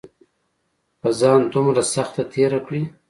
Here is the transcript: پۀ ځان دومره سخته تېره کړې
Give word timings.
پۀ 1.01 1.09
ځان 1.19 1.41
دومره 1.53 1.81
سخته 1.93 2.21
تېره 2.31 2.59
کړې 2.67 2.81